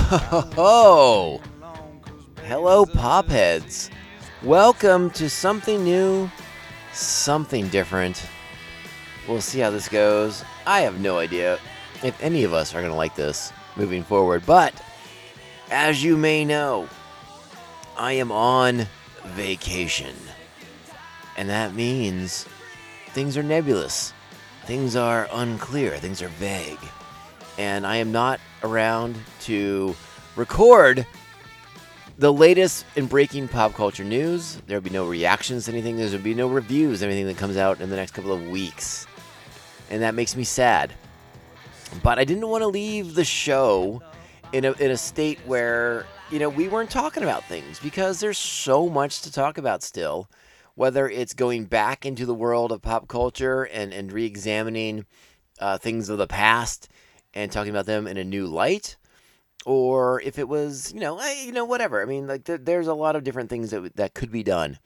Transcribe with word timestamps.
Oh, 0.00 1.40
hello, 2.44 2.86
popheads. 2.86 3.90
Welcome 4.42 5.10
to 5.10 5.28
something 5.28 5.82
new, 5.82 6.30
something 6.92 7.68
different. 7.68 8.24
We'll 9.28 9.40
see 9.40 9.58
how 9.58 9.70
this 9.70 9.88
goes. 9.88 10.44
I 10.66 10.80
have 10.80 11.00
no 11.00 11.18
idea 11.18 11.58
if 12.02 12.16
any 12.22 12.44
of 12.44 12.52
us 12.52 12.74
are 12.74 12.80
going 12.80 12.92
to 12.92 12.96
like 12.96 13.16
this 13.16 13.52
moving 13.76 14.02
forward, 14.04 14.44
but 14.46 14.72
as 15.70 16.02
you 16.02 16.16
may 16.16 16.44
know, 16.44 16.88
I 17.96 18.12
am 18.12 18.30
on 18.30 18.86
vacation. 19.26 20.14
And 21.36 21.50
that 21.50 21.74
means 21.74 22.46
things 23.10 23.36
are 23.36 23.42
nebulous, 23.42 24.12
things 24.64 24.96
are 24.96 25.28
unclear, 25.32 25.98
things 25.98 26.22
are 26.22 26.28
vague. 26.28 26.78
And 27.58 27.84
I 27.84 27.96
am 27.96 28.12
not 28.12 28.40
around 28.62 29.16
to 29.40 29.94
record 30.36 31.04
the 32.16 32.32
latest 32.32 32.86
in 32.96 33.06
breaking 33.06 33.48
pop 33.48 33.74
culture 33.74 34.04
news. 34.04 34.62
There'll 34.66 34.82
be 34.82 34.90
no 34.90 35.06
reactions 35.06 35.64
to 35.64 35.72
anything, 35.72 35.96
there'll 35.96 36.18
be 36.18 36.34
no 36.34 36.48
reviews, 36.48 37.02
anything 37.02 37.26
that 37.26 37.36
comes 37.36 37.56
out 37.56 37.80
in 37.80 37.90
the 37.90 37.96
next 37.96 38.12
couple 38.12 38.32
of 38.32 38.46
weeks. 38.48 39.06
And 39.90 40.02
that 40.02 40.14
makes 40.14 40.36
me 40.36 40.44
sad. 40.44 40.92
But 42.02 42.18
I 42.18 42.24
didn't 42.24 42.48
want 42.48 42.62
to 42.62 42.68
leave 42.68 43.14
the 43.14 43.24
show 43.24 44.02
in 44.52 44.64
a, 44.64 44.72
in 44.72 44.90
a 44.90 44.96
state 44.96 45.38
where, 45.46 46.06
you 46.30 46.38
know, 46.38 46.48
we 46.48 46.68
weren't 46.68 46.90
talking 46.90 47.22
about 47.22 47.44
things 47.44 47.78
because 47.80 48.20
there's 48.20 48.38
so 48.38 48.88
much 48.88 49.22
to 49.22 49.32
talk 49.32 49.58
about 49.58 49.82
still. 49.82 50.28
Whether 50.74 51.08
it's 51.08 51.34
going 51.34 51.64
back 51.64 52.06
into 52.06 52.24
the 52.24 52.34
world 52.34 52.70
of 52.70 52.82
pop 52.82 53.08
culture 53.08 53.64
and, 53.64 53.92
and 53.92 54.12
re 54.12 54.24
examining 54.24 55.06
uh, 55.58 55.78
things 55.78 56.08
of 56.08 56.18
the 56.18 56.28
past 56.28 56.88
and 57.38 57.52
talking 57.52 57.70
about 57.70 57.86
them 57.86 58.08
in 58.08 58.16
a 58.16 58.24
new 58.24 58.46
light, 58.46 58.96
or 59.64 60.20
if 60.22 60.38
it 60.40 60.48
was, 60.48 60.92
you 60.92 60.98
know, 60.98 61.18
eh, 61.20 61.44
you 61.44 61.52
know, 61.52 61.64
whatever. 61.64 62.02
I 62.02 62.04
mean, 62.04 62.26
like 62.26 62.44
there, 62.44 62.58
there's 62.58 62.88
a 62.88 62.94
lot 62.94 63.14
of 63.14 63.22
different 63.22 63.48
things 63.48 63.70
that 63.70 63.94
that 63.94 64.14
could 64.14 64.32
be 64.32 64.42
done. 64.42 64.78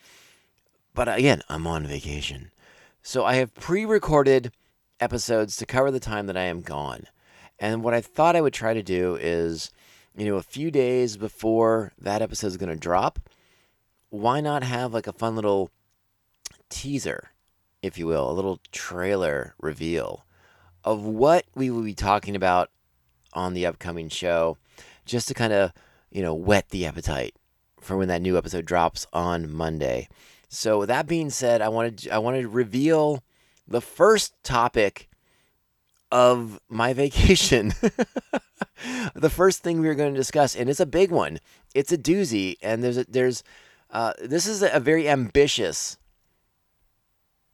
But 0.94 1.08
again, 1.08 1.40
I'm 1.48 1.66
on 1.66 1.86
vacation, 1.86 2.50
so 3.02 3.24
I 3.24 3.36
have 3.36 3.54
pre-recorded 3.54 4.52
episodes 5.00 5.56
to 5.56 5.66
cover 5.66 5.90
the 5.90 5.98
time 5.98 6.26
that 6.26 6.36
I 6.36 6.42
am 6.42 6.60
gone. 6.60 7.06
And 7.58 7.82
what 7.82 7.94
I 7.94 8.02
thought 8.02 8.36
I 8.36 8.42
would 8.42 8.52
try 8.52 8.74
to 8.74 8.82
do 8.82 9.16
is, 9.18 9.70
you 10.14 10.26
know, 10.26 10.36
a 10.36 10.42
few 10.42 10.70
days 10.70 11.16
before 11.16 11.92
that 11.98 12.20
episode 12.20 12.48
is 12.48 12.58
going 12.58 12.68
to 12.68 12.76
drop, 12.76 13.18
why 14.10 14.42
not 14.42 14.62
have 14.62 14.92
like 14.92 15.06
a 15.06 15.12
fun 15.12 15.36
little 15.36 15.70
teaser, 16.68 17.30
if 17.80 17.96
you 17.96 18.06
will, 18.06 18.30
a 18.30 18.34
little 18.34 18.60
trailer 18.72 19.54
reveal 19.58 20.26
of 20.84 21.04
what 21.04 21.44
we 21.54 21.70
will 21.70 21.82
be 21.82 21.94
talking 21.94 22.36
about 22.36 22.70
on 23.32 23.54
the 23.54 23.66
upcoming 23.66 24.08
show, 24.08 24.58
just 25.04 25.28
to 25.28 25.34
kind 25.34 25.52
of, 25.52 25.72
you 26.10 26.22
know, 26.22 26.34
whet 26.34 26.68
the 26.70 26.86
appetite 26.86 27.34
for 27.80 27.96
when 27.96 28.08
that 28.08 28.22
new 28.22 28.36
episode 28.36 28.64
drops 28.64 29.06
on 29.12 29.52
Monday. 29.52 30.08
So 30.48 30.80
with 30.80 30.88
that 30.88 31.06
being 31.06 31.30
said, 31.30 31.62
I 31.62 31.68
wanted 31.68 32.08
I 32.10 32.18
wanted 32.18 32.42
to 32.42 32.48
reveal 32.48 33.22
the 33.66 33.80
first 33.80 34.34
topic 34.42 35.08
of 36.10 36.60
my 36.68 36.92
vacation. 37.02 37.72
the 39.14 39.30
first 39.30 39.62
thing 39.62 39.80
we 39.80 39.88
are 39.88 39.94
going 39.94 40.12
to 40.12 40.20
discuss, 40.20 40.54
and 40.54 40.68
it's 40.68 40.80
a 40.80 40.86
big 40.86 41.10
one. 41.10 41.38
It's 41.74 41.92
a 41.92 41.98
doozy, 41.98 42.56
and 42.62 42.84
there's 42.84 42.98
a, 42.98 43.04
there's 43.04 43.42
uh, 43.90 44.12
this 44.22 44.46
is 44.46 44.62
a 44.62 44.80
very 44.80 45.08
ambitious 45.08 45.96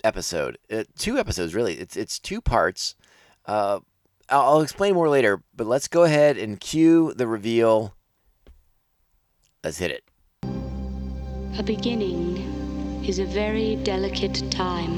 episode. 0.04 0.58
Uh, 0.70 0.84
two 0.96 1.18
episodes, 1.18 1.54
really. 1.54 1.74
It's 1.74 1.96
it's 1.96 2.18
two 2.18 2.40
parts. 2.40 2.94
Uh, 3.48 3.80
I'll, 4.28 4.60
explain 4.60 4.92
more 4.92 5.08
later, 5.08 5.42
but 5.56 5.66
let's 5.66 5.88
go 5.88 6.04
ahead 6.04 6.36
and 6.36 6.60
cue 6.60 7.14
the 7.14 7.26
reveal. 7.26 7.94
Let's 9.64 9.78
hit 9.78 9.90
it. 9.90 10.04
A 11.58 11.62
beginning 11.62 13.02
is 13.02 13.18
a 13.18 13.24
very 13.24 13.76
delicate 13.76 14.50
time. 14.50 14.96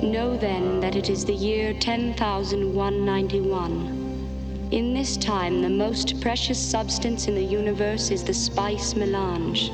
Know 0.00 0.36
then 0.36 0.78
that 0.78 0.94
it 0.94 1.10
is 1.10 1.24
the 1.24 1.34
year 1.34 1.74
10,191. 1.80 4.68
In 4.70 4.94
this 4.94 5.16
time, 5.16 5.60
the 5.60 5.68
most 5.68 6.20
precious 6.20 6.60
substance 6.60 7.26
in 7.26 7.34
the 7.34 7.42
universe 7.42 8.12
is 8.12 8.22
the 8.22 8.34
spice 8.34 8.94
melange. 8.94 9.72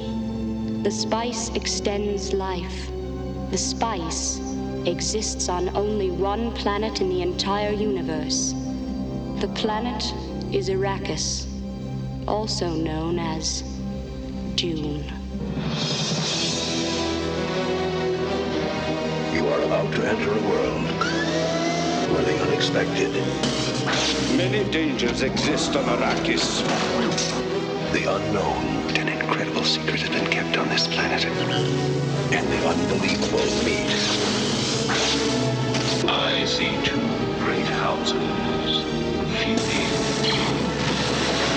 The 0.82 0.90
spice 0.90 1.50
extends 1.50 2.32
life. 2.32 2.88
The 3.50 3.58
spice 3.58 4.40
exists 4.86 5.48
on 5.48 5.74
only 5.76 6.10
one 6.10 6.52
planet 6.52 7.00
in 7.00 7.08
the 7.08 7.22
entire 7.22 7.70
universe. 7.70 8.52
The 9.40 9.48
planet 9.54 10.02
is 10.54 10.68
Arrakis, 10.68 11.46
also 12.28 12.70
known 12.74 13.18
as 13.18 13.62
Dune. 14.54 15.04
You 19.32 19.48
are 19.48 19.62
about 19.62 19.92
to 19.94 20.06
enter 20.06 20.30
a 20.30 20.42
world 20.48 20.86
where 22.12 22.24
the 22.24 22.38
unexpected, 22.42 23.12
Many 24.36 24.64
dangers 24.70 25.22
exist 25.22 25.76
on 25.76 25.84
Arrakis. 25.84 26.62
the 27.92 28.04
unknown, 28.12 28.64
An 28.98 29.08
incredible 29.08 29.64
secret 29.64 30.00
has 30.00 30.10
been 30.10 30.30
kept 30.30 30.56
on 30.58 30.68
this 30.68 30.86
planet. 30.88 31.24
and 32.32 32.46
the 32.52 32.68
unbelievable 32.68 33.46
meet. 33.64 34.53
I 36.08 36.44
see 36.46 36.72
two 36.84 37.00
great 37.44 37.66
houses. 37.66 38.84
Feuding. 39.42 39.90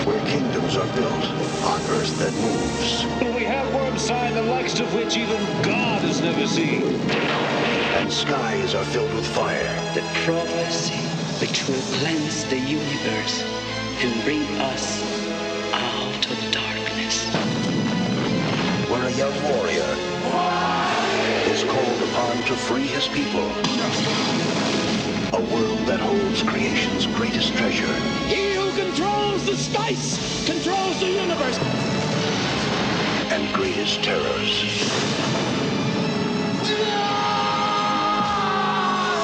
Where 0.05 0.21
kingdoms 0.27 0.77
are 0.77 0.87
built 0.95 1.25
on 1.63 1.81
earth 1.91 2.17
that 2.19 2.33
moves, 2.35 3.05
We 3.35 3.45
have 3.45 3.73
worm 3.75 3.97
sign 3.97 4.35
the 4.35 4.43
likes 4.43 4.79
of 4.79 4.93
which 4.95 5.17
even 5.17 5.41
God 5.63 6.01
has 6.03 6.21
never 6.21 6.47
seen. 6.47 7.01
and 7.99 8.11
skies 8.11 8.75
are 8.75 8.85
filled 8.85 9.13
with 9.15 9.27
fire. 9.27 9.75
the 9.95 10.03
prophecy 10.25 10.95
which 11.41 11.67
will 11.67 11.83
cleanse 11.99 12.45
the 12.45 12.59
universe 12.59 13.43
and 14.03 14.23
bring 14.25 14.43
us 14.61 15.03
out 15.73 16.31
of 16.31 16.51
darkness. 16.51 17.27
Where 18.89 19.05
a 19.07 19.11
young 19.13 19.33
warrior 19.51 19.95
is 19.97 20.86
called 21.67 22.03
upon 22.09 22.37
to 22.47 22.55
free 22.55 22.87
his 22.87 23.07
people. 23.09 23.47
A 25.33 25.41
world 25.53 25.87
that 25.87 25.99
holds 26.01 26.43
creation's 26.43 27.07
greatest 27.17 27.55
treasure. 27.55 27.93
He 28.27 28.55
who 28.55 28.71
controls 28.75 29.45
the 29.45 29.57
spice 29.57 30.45
controls 30.47 30.99
the 31.01 31.11
universe. 31.11 31.59
and 33.31 33.53
greatest 33.55 34.03
terrors. 34.03 34.91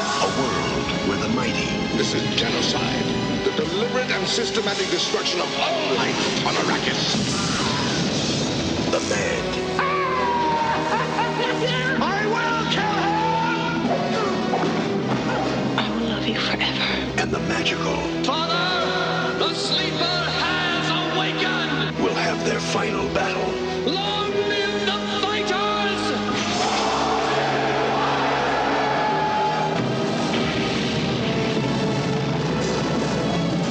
A 0.09 0.29
world 0.41 0.87
where 1.09 1.17
the 1.19 1.29
mighty 1.29 1.69
This 1.97 2.13
is 2.15 2.23
genocide. 2.35 3.05
The 3.45 3.51
deliberate 3.53 4.11
and 4.11 4.27
systematic 4.27 4.89
destruction 4.89 5.41
of 5.41 5.47
all 5.59 5.95
life 5.95 6.47
on 6.47 6.55
Arrakis. 6.55 7.37
the 8.91 9.01
mad 9.01 9.92
you 16.33 16.39
forever. 16.39 17.21
and 17.21 17.31
the 17.31 17.39
magical 17.41 17.95
Father, 18.23 19.37
the 19.37 19.53
sleeper 19.53 20.19
has 20.43 20.85
awakened! 21.13 21.97
will 22.03 22.15
have 22.15 22.43
their 22.45 22.59
final 22.59 23.07
battle. 23.13 23.49
Long 23.91 24.31
live 24.31 24.85
the 24.89 24.97
fighters! 25.21 26.03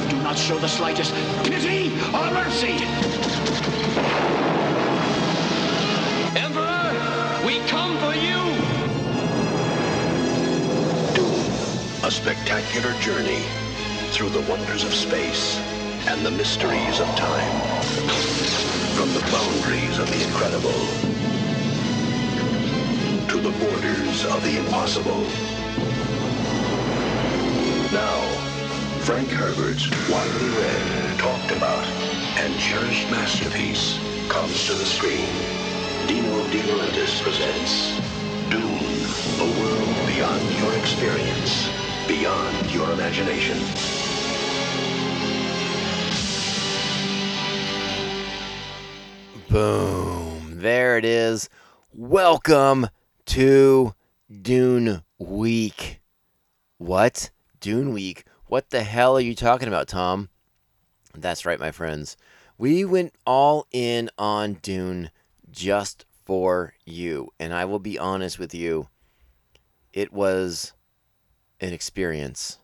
Do 0.09 0.17
not 0.23 0.37
show 0.37 0.57
the 0.59 0.69
slightest 0.69 1.13
pity 1.43 1.91
or 2.13 2.31
mercy! 2.31 3.92
A 12.03 12.11
spectacular 12.11 12.91
journey 12.99 13.41
through 14.11 14.29
the 14.29 14.41
wonders 14.51 14.83
of 14.83 14.93
space 14.93 15.57
and 16.05 16.25
the 16.25 16.31
mysteries 16.31 16.99
of 16.99 17.07
time. 17.15 17.61
From 18.97 19.13
the 19.13 19.21
boundaries 19.31 19.99
of 19.99 20.09
the 20.11 20.21
incredible 20.21 20.71
to 23.29 23.39
the 23.39 23.51
borders 23.57 24.25
of 24.25 24.43
the 24.43 24.57
impossible. 24.59 25.21
Now, 27.93 28.19
Frank 29.05 29.29
Herbert's 29.29 29.89
widely 30.09 30.49
read, 30.59 31.19
talked 31.19 31.51
about, 31.51 31.85
and 32.37 32.53
cherished 32.59 33.09
masterpiece 33.11 33.97
comes 34.27 34.65
to 34.67 34.73
the 34.73 34.85
screen. 34.85 35.29
Dino 36.07 36.35
De 36.51 36.61
Laurentiis 36.63 37.21
presents 37.21 37.95
Dune, 38.49 39.07
a 39.39 39.47
world 39.57 40.07
beyond 40.07 40.43
your 40.59 40.73
experience, 40.77 41.82
beyond 42.07 42.71
your 42.71 42.91
imagination. 42.91 43.57
Boom. 49.49 50.59
There 50.59 50.97
it 50.97 51.05
is. 51.05 51.49
Welcome 51.93 52.87
to 53.27 53.93
Dune 54.41 55.03
Week. 55.17 56.01
What? 56.77 57.29
Dune 57.59 57.93
Week? 57.93 58.25
What 58.47 58.71
the 58.71 58.83
hell 58.83 59.15
are 59.15 59.21
you 59.21 59.35
talking 59.35 59.67
about, 59.67 59.87
Tom? 59.87 60.29
That's 61.15 61.45
right, 61.45 61.59
my 61.59 61.71
friends. 61.71 62.17
We 62.57 62.83
went 62.83 63.13
all 63.25 63.67
in 63.71 64.09
on 64.17 64.55
Dune 64.55 65.11
just 65.51 66.05
for 66.25 66.73
you. 66.85 67.29
And 67.39 67.53
I 67.53 67.65
will 67.65 67.79
be 67.79 67.99
honest 67.99 68.39
with 68.39 68.53
you, 68.53 68.87
it 69.93 70.11
was 70.11 70.73
an 71.63 71.73
experience. 71.73 72.59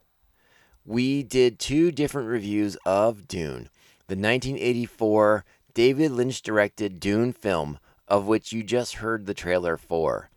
We 0.86 1.24
did 1.24 1.60
two 1.60 1.92
different 1.92 2.28
reviews 2.28 2.76
of 2.86 3.28
Dune 3.28 3.70
the 4.08 4.16
1984 4.16 5.46
David 5.76 6.12
Lynch 6.12 6.42
directed 6.42 7.00
Dune 7.00 7.32
film, 7.32 7.78
of 8.08 8.26
which 8.26 8.52
you 8.52 8.64
just 8.64 8.96
heard 8.96 9.26
the 9.26 9.36
trailer 9.36 9.78
for. 9.78 10.32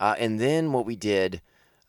Uh, 0.00 0.16
and 0.18 0.40
then 0.40 0.72
what 0.72 0.84
we 0.84 0.96
did, 0.96 1.40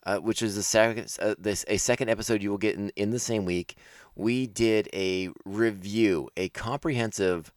uh, 0.06 0.20
which 0.20 0.44
is 0.44 0.66
second, 0.66 1.18
uh, 1.20 1.34
this, 1.40 1.66
a 1.68 1.78
second 1.78 2.10
episode 2.10 2.44
you 2.44 2.52
will 2.52 2.60
get 2.60 2.76
in, 2.76 2.92
in 2.96 3.10
the 3.10 3.18
same 3.18 3.46
week, 3.46 3.76
we 4.16 4.46
did 4.46 4.88
a 4.94 5.30
review, 5.44 6.30
a 6.38 6.50
comprehensive, 6.50 7.52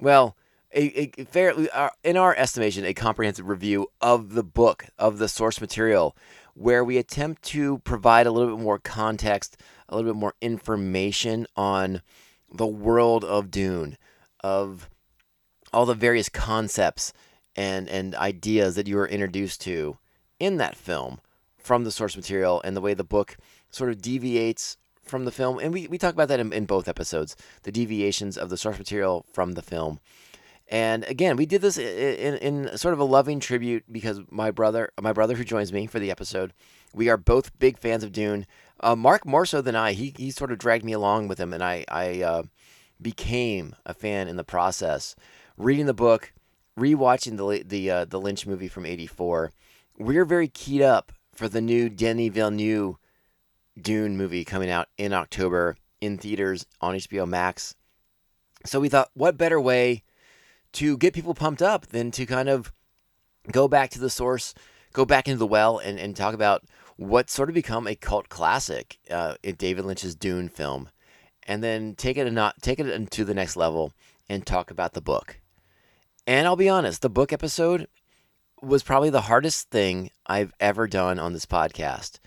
well, 0.00 0.36
a, 0.74 1.12
a 1.20 1.24
fair, 1.24 1.54
uh, 1.72 1.90
in 2.02 2.16
our 2.16 2.34
estimation, 2.34 2.84
a 2.84 2.92
comprehensive 2.94 3.48
review 3.48 3.86
of 4.00 4.34
the 4.34 4.42
book, 4.42 4.86
of 4.98 5.18
the 5.18 5.28
source 5.28 5.60
material, 5.60 6.16
where 6.58 6.82
we 6.82 6.98
attempt 6.98 7.42
to 7.42 7.78
provide 7.78 8.26
a 8.26 8.32
little 8.32 8.56
bit 8.56 8.62
more 8.62 8.80
context, 8.80 9.56
a 9.88 9.94
little 9.94 10.12
bit 10.12 10.18
more 10.18 10.34
information 10.40 11.46
on 11.56 12.02
the 12.52 12.66
world 12.66 13.24
of 13.24 13.50
Dune, 13.50 13.96
of 14.40 14.90
all 15.72 15.86
the 15.86 15.94
various 15.94 16.28
concepts 16.28 17.12
and, 17.54 17.88
and 17.88 18.14
ideas 18.16 18.74
that 18.74 18.88
you 18.88 18.96
were 18.96 19.06
introduced 19.06 19.60
to 19.60 19.98
in 20.40 20.56
that 20.56 20.76
film 20.76 21.20
from 21.56 21.84
the 21.84 21.92
source 21.92 22.16
material 22.16 22.60
and 22.64 22.76
the 22.76 22.80
way 22.80 22.92
the 22.92 23.04
book 23.04 23.36
sort 23.70 23.90
of 23.90 24.02
deviates 24.02 24.78
from 25.02 25.24
the 25.24 25.32
film. 25.32 25.60
And 25.60 25.72
we, 25.72 25.86
we 25.86 25.96
talk 25.96 26.14
about 26.14 26.28
that 26.28 26.40
in, 26.40 26.52
in 26.52 26.66
both 26.66 26.88
episodes 26.88 27.36
the 27.62 27.72
deviations 27.72 28.36
of 28.36 28.50
the 28.50 28.56
source 28.56 28.78
material 28.78 29.24
from 29.32 29.52
the 29.52 29.62
film. 29.62 30.00
And 30.70 31.04
again, 31.04 31.36
we 31.36 31.46
did 31.46 31.62
this 31.62 31.78
in, 31.78 32.36
in, 32.36 32.76
sort 32.76 32.92
of 32.92 33.00
a 33.00 33.04
loving 33.04 33.40
tribute 33.40 33.84
because 33.90 34.20
my 34.30 34.50
brother, 34.50 34.90
my 35.00 35.14
brother 35.14 35.34
who 35.34 35.44
joins 35.44 35.72
me 35.72 35.86
for 35.86 35.98
the 35.98 36.10
episode, 36.10 36.52
we 36.92 37.08
are 37.08 37.16
both 37.16 37.58
big 37.58 37.78
fans 37.78 38.04
of 38.04 38.12
Dune. 38.12 38.46
Uh, 38.80 38.94
Mark 38.94 39.24
more 39.24 39.46
so 39.46 39.62
than 39.62 39.74
I. 39.74 39.92
He, 39.92 40.14
he 40.16 40.30
sort 40.30 40.52
of 40.52 40.58
dragged 40.58 40.84
me 40.84 40.92
along 40.92 41.28
with 41.28 41.38
him, 41.38 41.54
and 41.54 41.64
I 41.64 41.84
I 41.88 42.22
uh, 42.22 42.42
became 43.00 43.76
a 43.86 43.94
fan 43.94 44.28
in 44.28 44.36
the 44.36 44.44
process. 44.44 45.16
Reading 45.56 45.86
the 45.86 45.94
book, 45.94 46.32
rewatching 46.78 47.38
the 47.38 47.64
the 47.64 47.90
uh, 47.90 48.04
the 48.04 48.20
Lynch 48.20 48.46
movie 48.46 48.68
from 48.68 48.84
'84, 48.84 49.52
we're 49.98 50.24
very 50.26 50.48
keyed 50.48 50.82
up 50.82 51.12
for 51.32 51.48
the 51.48 51.60
new 51.62 51.88
Denis 51.88 52.32
Villeneuve 52.32 52.96
Dune 53.80 54.16
movie 54.16 54.44
coming 54.44 54.70
out 54.70 54.88
in 54.98 55.12
October 55.12 55.76
in 56.00 56.18
theaters 56.18 56.66
on 56.80 56.94
HBO 56.94 57.26
Max. 57.26 57.74
So 58.64 58.80
we 58.80 58.88
thought, 58.88 59.10
what 59.14 59.38
better 59.38 59.60
way 59.60 60.02
to 60.72 60.96
get 60.96 61.14
people 61.14 61.34
pumped 61.34 61.62
up 61.62 61.86
than 61.86 62.10
to 62.12 62.26
kind 62.26 62.48
of 62.48 62.72
go 63.50 63.68
back 63.68 63.90
to 63.90 63.98
the 63.98 64.10
source, 64.10 64.54
go 64.92 65.04
back 65.04 65.28
into 65.28 65.38
the 65.38 65.46
well, 65.46 65.78
and, 65.78 65.98
and 65.98 66.16
talk 66.16 66.34
about 66.34 66.64
what 66.96 67.30
sort 67.30 67.48
of 67.48 67.54
become 67.54 67.86
a 67.86 67.94
cult 67.94 68.28
classic 68.28 68.98
uh, 69.10 69.34
in 69.42 69.54
David 69.54 69.84
Lynch's 69.84 70.14
Dune 70.14 70.48
film, 70.48 70.88
and 71.46 71.62
then 71.62 71.94
take 71.94 72.16
it 72.16 72.30
not 72.32 72.60
take 72.60 72.78
it 72.80 73.10
to 73.10 73.24
the 73.24 73.34
next 73.34 73.56
level 73.56 73.92
and 74.28 74.44
talk 74.44 74.70
about 74.70 74.92
the 74.92 75.00
book. 75.00 75.40
And 76.26 76.46
I'll 76.46 76.56
be 76.56 76.68
honest, 76.68 77.00
the 77.00 77.08
book 77.08 77.32
episode 77.32 77.86
was 78.60 78.82
probably 78.82 79.10
the 79.10 79.22
hardest 79.22 79.70
thing 79.70 80.10
I've 80.26 80.52
ever 80.60 80.86
done 80.86 81.18
on 81.18 81.32
this 81.32 81.46
podcast. 81.46 82.18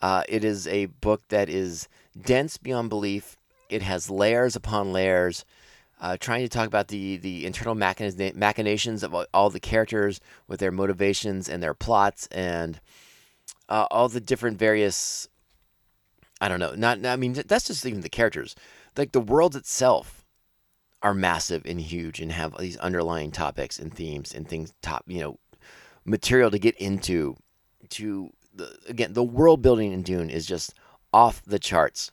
Uh, 0.00 0.22
it 0.28 0.44
is 0.44 0.66
a 0.66 0.86
book 0.86 1.22
that 1.28 1.48
is 1.48 1.88
dense 2.18 2.56
beyond 2.56 2.88
belief. 2.88 3.36
It 3.68 3.82
has 3.82 4.10
layers 4.10 4.56
upon 4.56 4.92
layers 4.92 5.44
uh, 6.00 6.16
trying 6.18 6.42
to 6.42 6.48
talk 6.48 6.66
about 6.66 6.88
the 6.88 7.18
the 7.18 7.46
internal 7.46 7.74
machinations 7.74 9.02
of 9.02 9.14
all 9.34 9.50
the 9.50 9.60
characters 9.60 10.20
with 10.48 10.60
their 10.60 10.72
motivations 10.72 11.48
and 11.48 11.62
their 11.62 11.74
plots 11.74 12.26
and 12.28 12.80
uh, 13.68 13.86
all 13.90 14.08
the 14.08 14.20
different 14.20 14.58
various. 14.58 15.28
I 16.40 16.48
don't 16.48 16.60
know. 16.60 16.74
Not 16.74 17.04
I 17.04 17.16
mean 17.16 17.34
that's 17.34 17.66
just 17.66 17.84
even 17.84 18.00
the 18.00 18.08
characters. 18.08 18.56
Like 18.96 19.12
the 19.12 19.20
world 19.20 19.54
itself 19.56 20.24
are 21.02 21.14
massive 21.14 21.64
and 21.66 21.80
huge 21.80 22.20
and 22.20 22.32
have 22.32 22.56
these 22.58 22.76
underlying 22.78 23.30
topics 23.30 23.78
and 23.78 23.92
themes 23.92 24.34
and 24.34 24.46
things 24.46 24.72
top 24.82 25.04
you 25.06 25.20
know 25.20 25.38
material 26.04 26.50
to 26.50 26.58
get 26.58 26.76
into 26.76 27.36
to 27.88 28.30
the 28.54 28.76
again 28.88 29.12
the 29.12 29.22
world 29.22 29.60
building 29.60 29.92
in 29.92 30.02
Dune 30.02 30.30
is 30.30 30.46
just 30.46 30.72
off 31.12 31.42
the 31.44 31.58
charts. 31.58 32.10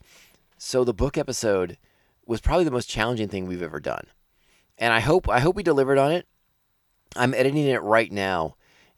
So 0.57 0.84
the 0.84 0.94
book 0.94 1.18
episode 1.18 1.78
was 2.27 2.41
probably 2.41 2.65
the 2.65 2.71
most 2.71 2.89
challenging 2.89 3.27
thing 3.27 3.47
we've 3.47 3.63
ever 3.63 3.79
done. 3.79 4.07
And 4.77 4.94
I 4.94 5.00
hope 5.00 5.29
I 5.29 5.39
hope 5.39 5.56
we 5.56 5.63
delivered 5.63 5.97
on 5.97 6.12
it. 6.12 6.27
I'm 7.15 7.33
editing 7.33 7.65
it 7.65 7.81
right 7.81 8.12
now 8.12 8.56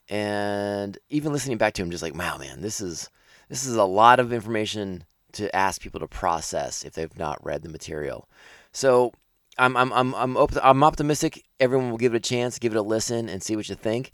and 0.09 0.97
even 1.09 1.31
listening 1.31 1.57
back 1.57 1.73
to 1.73 1.81
him 1.81 1.91
just 1.91 2.03
like, 2.03 2.15
"Wow, 2.15 2.37
man, 2.37 2.61
this 2.61 2.81
is 2.81 3.09
this 3.47 3.65
is 3.65 3.75
a 3.75 3.83
lot 3.83 4.19
of 4.19 4.33
information 4.33 5.05
to 5.33 5.55
ask 5.55 5.81
people 5.81 5.99
to 5.99 6.07
process 6.07 6.83
if 6.83 6.93
they've 6.93 7.17
not 7.17 7.43
read 7.45 7.61
the 7.61 7.69
material." 7.69 8.27
So, 8.71 9.13
I'm 9.57 9.77
I'm 9.77 9.93
I'm 9.93 10.15
I'm, 10.15 10.37
op- 10.37 10.63
I'm 10.63 10.83
optimistic 10.83 11.45
everyone 11.59 11.91
will 11.91 11.97
give 11.97 12.13
it 12.13 12.17
a 12.17 12.29
chance, 12.29 12.59
give 12.59 12.73
it 12.73 12.77
a 12.77 12.81
listen 12.81 13.29
and 13.29 13.43
see 13.43 13.55
what 13.55 13.69
you 13.69 13.75
think. 13.75 14.11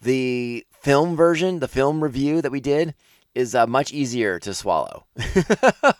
The 0.00 0.66
film 0.72 1.16
version, 1.16 1.60
the 1.60 1.68
film 1.68 2.02
review 2.02 2.42
that 2.42 2.52
we 2.52 2.60
did, 2.60 2.94
is 3.34 3.54
uh, 3.54 3.66
much 3.66 3.92
easier 3.92 4.38
to 4.40 4.54
swallow. 4.54 5.06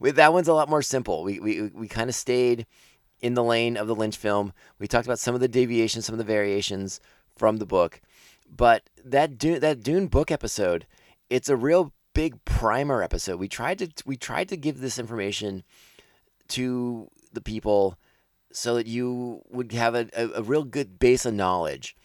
That 0.00 0.32
one's 0.32 0.48
a 0.48 0.54
lot 0.54 0.68
more 0.68 0.82
simple. 0.82 1.24
We 1.24 1.40
we 1.40 1.62
we 1.62 1.88
kind 1.88 2.10
of 2.10 2.14
stayed 2.14 2.66
in 3.20 3.34
the 3.34 3.42
lane 3.42 3.76
of 3.76 3.86
the 3.86 3.94
Lynch 3.94 4.16
film. 4.16 4.52
We 4.78 4.86
talked 4.86 5.06
about 5.06 5.18
some 5.18 5.34
of 5.34 5.40
the 5.40 5.48
deviations, 5.48 6.04
some 6.04 6.14
of 6.14 6.18
the 6.18 6.24
variations 6.24 7.00
from 7.36 7.56
the 7.56 7.66
book, 7.66 8.00
but 8.54 8.90
that 9.04 9.38
Dune, 9.38 9.60
that 9.60 9.82
Dune 9.82 10.08
book 10.08 10.30
episode, 10.30 10.86
it's 11.30 11.48
a 11.48 11.56
real 11.56 11.92
big 12.14 12.44
primer 12.44 13.02
episode. 13.02 13.38
We 13.38 13.48
tried 13.48 13.78
to 13.78 13.88
we 14.04 14.16
tried 14.16 14.48
to 14.50 14.56
give 14.56 14.80
this 14.80 14.98
information 14.98 15.64
to 16.48 17.08
the 17.32 17.40
people 17.40 17.98
so 18.52 18.74
that 18.74 18.86
you 18.86 19.42
would 19.50 19.72
have 19.72 19.94
a, 19.94 20.08
a, 20.16 20.28
a 20.36 20.42
real 20.42 20.64
good 20.64 20.98
base 20.98 21.26
of 21.26 21.34
knowledge 21.34 21.96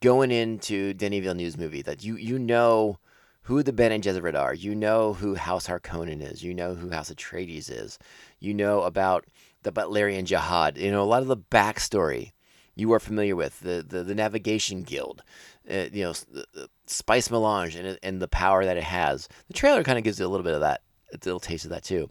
going 0.00 0.30
into 0.30 0.94
Denis 0.94 1.22
Villeneuve's 1.22 1.58
movie 1.58 1.82
that 1.82 2.04
you 2.04 2.16
you 2.16 2.38
know 2.38 2.98
who 3.48 3.62
the 3.62 3.72
Bene 3.72 3.98
Gesserit 3.98 4.38
are. 4.38 4.52
You 4.52 4.74
know 4.74 5.14
who 5.14 5.34
House 5.34 5.66
Harkonnen 5.66 6.20
is. 6.20 6.42
You 6.42 6.52
know 6.52 6.74
who 6.74 6.90
House 6.90 7.10
Atreides 7.10 7.70
is. 7.70 7.98
You 8.38 8.52
know 8.52 8.82
about 8.82 9.24
the 9.62 9.72
Butlerian 9.72 10.24
Jihad. 10.24 10.76
You 10.76 10.90
know 10.90 11.02
a 11.02 11.04
lot 11.04 11.22
of 11.22 11.28
the 11.28 11.36
backstory 11.38 12.32
you 12.74 12.92
are 12.92 13.00
familiar 13.00 13.34
with 13.34 13.60
the 13.60 13.82
the, 13.88 14.02
the 14.02 14.14
Navigation 14.14 14.82
Guild. 14.82 15.22
Uh, 15.68 15.86
you 15.90 16.04
know 16.04 16.12
the, 16.12 16.44
the 16.52 16.68
Spice 16.86 17.30
Melange 17.30 17.74
and 17.74 17.98
and 18.02 18.20
the 18.20 18.28
power 18.28 18.66
that 18.66 18.76
it 18.76 18.84
has. 18.84 19.28
The 19.46 19.54
trailer 19.54 19.82
kind 19.82 19.96
of 19.96 20.04
gives 20.04 20.20
you 20.20 20.26
a 20.26 20.28
little 20.28 20.44
bit 20.44 20.54
of 20.54 20.60
that, 20.60 20.82
a 21.10 21.16
little 21.24 21.40
taste 21.40 21.64
of 21.64 21.70
that 21.70 21.84
too. 21.84 22.10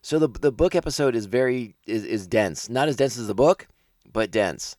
So 0.00 0.18
the 0.18 0.28
the 0.28 0.52
book 0.52 0.74
episode 0.74 1.14
is 1.14 1.26
very 1.26 1.76
is, 1.86 2.02
is 2.02 2.26
dense. 2.26 2.70
Not 2.70 2.88
as 2.88 2.96
dense 2.96 3.18
as 3.18 3.26
the 3.26 3.34
book, 3.34 3.68
but 4.10 4.30
dense. 4.30 4.74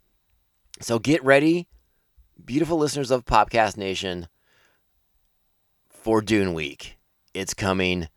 So 0.81 0.97
get 0.97 1.23
ready, 1.23 1.67
beautiful 2.43 2.79
listeners 2.79 3.11
of 3.11 3.25
Popcast 3.25 3.77
Nation 3.77 4.27
for 6.01 6.21
Dune 6.21 6.53
Week. 6.53 6.97
It's 7.33 7.53
coming. 7.53 8.07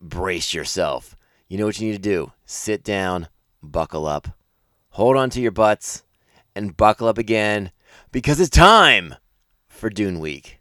Brace 0.00 0.52
yourself. 0.52 1.14
You 1.48 1.56
know 1.56 1.66
what 1.66 1.78
you 1.78 1.86
need 1.86 2.02
to 2.02 2.10
do? 2.10 2.32
Sit 2.44 2.82
down, 2.82 3.28
buckle 3.62 4.06
up, 4.06 4.28
hold 4.90 5.16
on 5.16 5.30
to 5.30 5.40
your 5.40 5.52
butts, 5.52 6.02
and 6.54 6.76
buckle 6.76 7.06
up 7.06 7.16
again 7.16 7.70
because 8.10 8.40
it's 8.40 8.50
time 8.50 9.14
for 9.68 9.88
Dune 9.88 10.18
Week. 10.18 10.58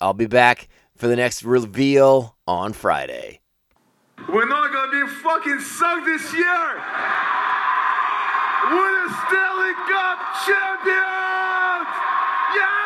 I'll 0.00 0.14
be 0.14 0.26
back 0.26 0.68
for 0.96 1.08
the 1.08 1.16
next 1.16 1.42
reveal 1.42 2.36
on 2.46 2.72
Friday. 2.72 3.40
We're 4.28 4.48
not 4.48 4.72
gonna 4.72 5.06
be 5.06 5.12
fucking 5.12 5.60
sucked 5.60 6.04
this 6.04 6.32
year! 6.32 6.76
We're 8.70 9.08
the 9.08 9.14
Stanley 9.26 9.74
Cup 9.90 10.18
champions! 10.46 11.88
Yeah! 12.54 12.79